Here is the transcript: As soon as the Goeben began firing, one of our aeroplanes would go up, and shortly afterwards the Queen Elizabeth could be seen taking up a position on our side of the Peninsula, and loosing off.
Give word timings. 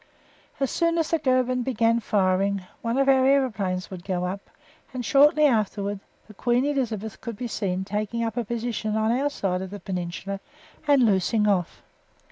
As 0.59 0.71
soon 0.71 0.97
as 0.97 1.11
the 1.11 1.19
Goeben 1.19 1.61
began 1.61 1.99
firing, 1.99 2.63
one 2.81 2.97
of 2.97 3.07
our 3.07 3.23
aeroplanes 3.23 3.91
would 3.91 4.03
go 4.03 4.25
up, 4.25 4.49
and 4.95 5.05
shortly 5.05 5.45
afterwards 5.45 6.01
the 6.27 6.33
Queen 6.33 6.65
Elizabeth 6.65 7.21
could 7.21 7.37
be 7.37 7.47
seen 7.47 7.85
taking 7.85 8.23
up 8.23 8.35
a 8.35 8.43
position 8.43 8.95
on 8.97 9.11
our 9.11 9.29
side 9.29 9.61
of 9.61 9.69
the 9.69 9.79
Peninsula, 9.79 10.39
and 10.87 11.05
loosing 11.05 11.47
off. 11.47 11.83